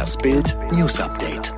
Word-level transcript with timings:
Das 0.00 0.16
Bild 0.16 0.56
News 0.72 0.98
Update. 0.98 1.52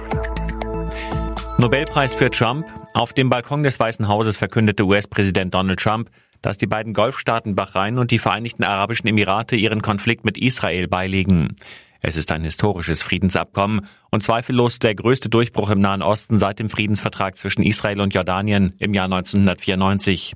Nobelpreis 1.59 2.13
für 2.13 2.29
Trump. 2.29 2.67
Auf 2.93 3.13
dem 3.13 3.31
Balkon 3.31 3.63
des 3.63 3.79
Weißen 3.79 4.09
Hauses 4.09 4.37
verkündete 4.37 4.85
US-Präsident 4.85 5.55
Donald 5.55 5.79
Trump, 5.79 6.11
dass 6.41 6.59
die 6.59 6.67
beiden 6.67 6.93
Golfstaaten 6.93 7.55
Bahrain 7.55 7.99
und 7.99 8.11
die 8.11 8.19
Vereinigten 8.19 8.65
Arabischen 8.65 9.07
Emirate 9.07 9.55
ihren 9.55 9.81
Konflikt 9.81 10.25
mit 10.25 10.37
Israel 10.37 10.89
beilegen. 10.89 11.55
Es 12.01 12.17
ist 12.17 12.33
ein 12.33 12.43
historisches 12.43 13.05
Friedensabkommen 13.05 13.87
und 14.11 14.25
zweifellos 14.25 14.81
der 14.81 14.97
größte 14.97 15.29
Durchbruch 15.29 15.71
im 15.71 15.81
Nahen 15.81 16.03
Osten 16.03 16.37
seit 16.37 16.59
dem 16.59 16.69
Friedensvertrag 16.69 17.37
zwischen 17.37 17.63
Israel 17.63 18.01
und 18.01 18.13
Jordanien 18.13 18.75
im 18.81 18.93
Jahr 18.93 19.05
1994. 19.05 20.35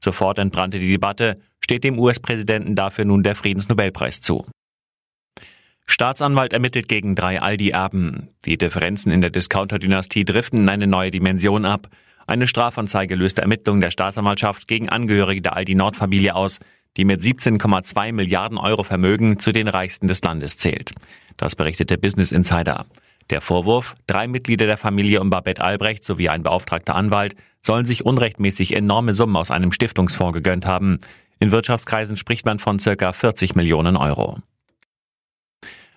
Sofort 0.00 0.40
entbrannte 0.40 0.80
die 0.80 0.90
Debatte, 0.90 1.38
steht 1.60 1.84
dem 1.84 2.00
US-Präsidenten 2.00 2.74
dafür 2.74 3.04
nun 3.04 3.22
der 3.22 3.36
Friedensnobelpreis 3.36 4.20
zu. 4.20 4.44
Staatsanwalt 5.86 6.52
ermittelt 6.52 6.88
gegen 6.88 7.14
drei 7.14 7.40
Aldi-Erben. 7.40 8.28
Die 8.46 8.58
Differenzen 8.58 9.12
in 9.12 9.20
der 9.20 9.30
Discounter-Dynastie 9.30 10.24
driften 10.24 10.58
in 10.58 10.68
eine 10.68 10.86
neue 10.86 11.12
Dimension 11.12 11.64
ab. 11.64 11.88
Eine 12.26 12.48
Strafanzeige 12.48 13.14
löste 13.14 13.42
Ermittlungen 13.42 13.80
der 13.80 13.92
Staatsanwaltschaft 13.92 14.66
gegen 14.66 14.88
Angehörige 14.88 15.42
der 15.42 15.56
Aldi-Nord-Familie 15.56 16.34
aus, 16.34 16.58
die 16.96 17.04
mit 17.04 17.22
17,2 17.22 18.12
Milliarden 18.12 18.58
Euro 18.58 18.82
Vermögen 18.82 19.38
zu 19.38 19.52
den 19.52 19.68
reichsten 19.68 20.08
des 20.08 20.22
Landes 20.22 20.56
zählt. 20.56 20.92
Das 21.36 21.54
berichtete 21.54 21.96
Business 21.96 22.32
Insider. 22.32 22.86
Der 23.30 23.40
Vorwurf, 23.40 23.94
drei 24.06 24.26
Mitglieder 24.26 24.66
der 24.66 24.76
Familie 24.76 25.20
um 25.20 25.30
Babette 25.30 25.62
Albrecht 25.62 26.04
sowie 26.04 26.28
ein 26.28 26.42
beauftragter 26.42 26.94
Anwalt 26.94 27.36
sollen 27.62 27.86
sich 27.86 28.04
unrechtmäßig 28.04 28.74
enorme 28.74 29.14
Summen 29.14 29.36
aus 29.36 29.50
einem 29.50 29.72
Stiftungsfonds 29.72 30.34
gegönnt 30.34 30.66
haben. 30.66 30.98
In 31.40 31.50
Wirtschaftskreisen 31.50 32.16
spricht 32.16 32.44
man 32.44 32.58
von 32.58 32.78
circa 32.78 33.12
40 33.12 33.54
Millionen 33.54 33.96
Euro. 33.96 34.40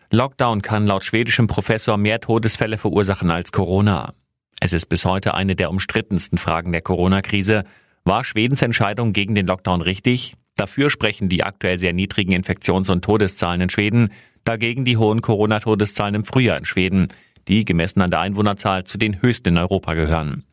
Lockdown 0.10 0.62
kann 0.62 0.88
laut 0.88 1.04
schwedischem 1.04 1.48
Professor 1.48 1.98
mehr 1.98 2.22
Todesfälle 2.22 2.78
verursachen 2.78 3.30
als 3.30 3.52
Corona. 3.52 4.14
Es 4.62 4.72
ist 4.72 4.86
bis 4.86 5.04
heute 5.04 5.34
eine 5.34 5.56
der 5.56 5.70
umstrittensten 5.70 6.38
Fragen 6.38 6.72
der 6.72 6.82
Corona-Krise. 6.82 7.66
War 8.06 8.24
Schwedens 8.24 8.62
Entscheidung 8.62 9.12
gegen 9.12 9.36
den 9.36 9.48
Lockdown 9.48 9.82
richtig? 9.82 10.36
Dafür 10.56 10.90
sprechen 10.90 11.28
die 11.28 11.44
aktuell 11.44 11.78
sehr 11.78 11.92
niedrigen 11.92 12.32
Infektions- 12.32 12.90
und 12.90 13.04
Todeszahlen 13.04 13.62
in 13.62 13.70
Schweden, 13.70 14.14
dagegen 14.46 14.86
die 14.86 14.96
hohen 14.96 15.22
Corona-Todeszahlen 15.22 16.16
im 16.16 16.24
Frühjahr 16.24 16.58
in 16.58 16.66
Schweden, 16.66 17.10
die 17.50 17.66
gemessen 17.66 18.02
an 18.02 18.10
der 18.10 18.22
Einwohnerzahl 18.22 18.86
zu 18.86 18.98
den 18.98 19.22
höchsten 19.22 19.50
in 19.50 19.58
Europa 19.58 19.94
gehören. 19.94 20.46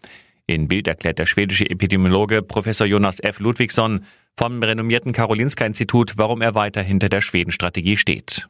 In 0.47 0.67
Bild 0.67 0.89
erklärt 0.89 1.21
der 1.21 1.27
schwedische 1.27 1.71
Epidemiologe 1.71 2.43
Professor 2.43 2.87
Jonas 2.87 3.21
F. 3.21 3.39
Ludwigsson 3.39 4.05
vom 4.37 4.63
renommierten 4.63 5.13
Karolinska-Institut, 5.13 6.15
warum 6.17 6.43
er 6.43 6.57
weiter 6.57 6.83
hinter 6.83 7.09
der 7.09 7.21
Schweden-Strategie 7.21 7.97
steht. 7.97 8.49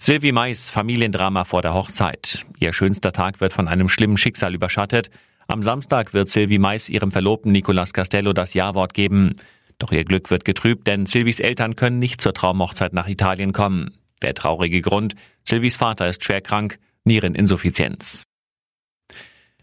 Sylvie 0.00 0.30
Mais, 0.30 0.70
Familiendrama 0.70 1.44
vor 1.44 1.60
der 1.60 1.74
Hochzeit. 1.74 2.46
Ihr 2.60 2.72
schönster 2.72 3.10
Tag 3.10 3.40
wird 3.40 3.52
von 3.52 3.66
einem 3.66 3.88
schlimmen 3.88 4.16
Schicksal 4.16 4.54
überschattet. 4.54 5.10
Am 5.48 5.60
Samstag 5.60 6.14
wird 6.14 6.30
Sylvie 6.30 6.60
Mais 6.60 6.88
ihrem 6.88 7.10
Verlobten 7.10 7.50
Nicolas 7.50 7.92
Castello 7.92 8.32
das 8.32 8.54
Ja-Wort 8.54 8.94
geben. 8.94 9.34
Doch 9.78 9.90
ihr 9.90 10.04
Glück 10.04 10.30
wird 10.30 10.44
getrübt, 10.44 10.86
denn 10.86 11.06
Sylvies 11.06 11.40
Eltern 11.40 11.74
können 11.74 11.98
nicht 11.98 12.20
zur 12.20 12.32
Traumhochzeit 12.32 12.92
nach 12.92 13.08
Italien 13.08 13.52
kommen. 13.52 13.90
Der 14.22 14.34
traurige 14.34 14.82
Grund, 14.82 15.16
Sylvies 15.44 15.76
Vater 15.76 16.08
ist 16.08 16.22
schwer 16.22 16.42
krank, 16.42 16.78
Niereninsuffizienz. 17.02 18.22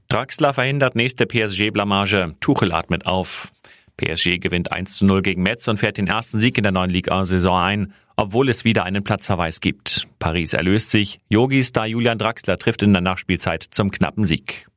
Draxler 0.09 0.53
verhindert 0.53 0.95
nächste 0.95 1.25
PSG-Blamage, 1.27 2.35
Tuchel 2.41 2.73
atmet 2.73 3.05
auf. 3.05 3.53
PSG 3.97 4.39
gewinnt 4.39 4.71
1 4.71 4.97
zu 4.97 5.05
0 5.05 5.21
gegen 5.21 5.43
Metz 5.43 5.67
und 5.67 5.79
fährt 5.79 5.97
den 5.97 6.07
ersten 6.07 6.39
Sieg 6.39 6.57
in 6.57 6.63
der 6.63 6.71
neuen 6.71 6.89
Liga-Saison 6.89 7.57
ein, 7.57 7.93
obwohl 8.15 8.49
es 8.49 8.65
wieder 8.65 8.83
einen 8.83 9.03
Platzverweis 9.03 9.59
gibt. 9.59 10.07
Paris 10.19 10.53
erlöst 10.53 10.89
sich, 10.89 11.19
Yogi-Star 11.29 11.85
Julian 11.85 12.17
Draxler 12.17 12.57
trifft 12.57 12.83
in 12.83 12.93
der 12.93 13.01
Nachspielzeit 13.01 13.63
zum 13.63 13.91
knappen 13.91 14.25
Sieg. 14.25 14.67